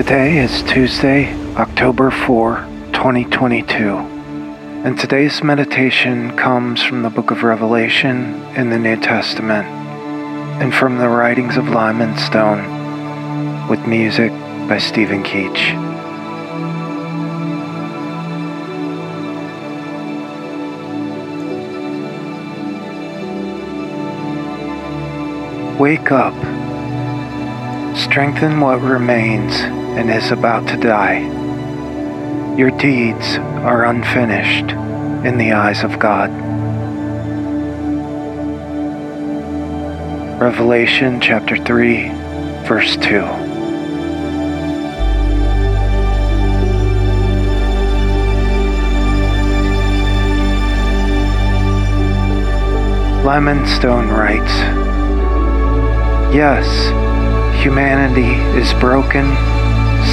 [0.00, 2.56] Today is Tuesday, October 4,
[2.94, 9.66] 2022, and today's meditation comes from the book of Revelation in the New Testament
[10.62, 14.30] and from the writings of Lyman Stone with music
[14.70, 15.76] by Stephen Keach.
[25.78, 26.32] Wake up.
[27.94, 31.20] Strengthen what remains and is about to die.
[32.56, 34.72] Your deeds are unfinished
[35.26, 36.30] in the eyes of God.
[40.40, 42.08] Revelation chapter 3,
[42.66, 43.20] verse 2.
[53.22, 54.50] Lyman Stone writes,
[56.34, 56.66] Yes,
[57.62, 59.26] humanity is broken,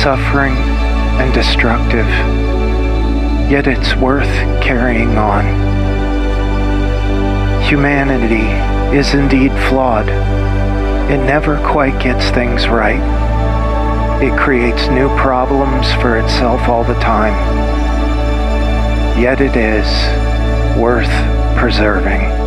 [0.01, 0.53] suffering,
[1.19, 2.07] and destructive,
[3.49, 4.29] yet it's worth
[4.61, 5.43] carrying on.
[7.63, 8.47] Humanity
[8.95, 10.07] is indeed flawed.
[11.09, 13.01] It never quite gets things right.
[14.21, 17.35] It creates new problems for itself all the time.
[19.19, 19.87] Yet it is
[20.77, 21.11] worth
[21.57, 22.46] preserving.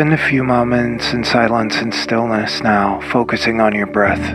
[0.00, 4.34] Spend a few moments in silence and stillness now, focusing on your breath.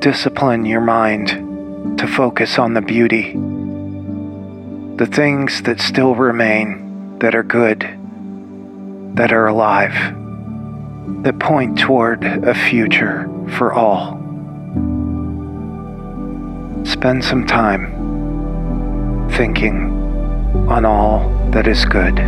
[0.00, 1.28] Discipline your mind
[2.00, 3.34] to focus on the beauty,
[4.96, 7.82] the things that still remain, that are good,
[9.14, 9.94] that are alive,
[11.22, 14.16] that point toward a future for all.
[16.84, 19.92] Spend some time thinking
[20.68, 22.18] on all that is good.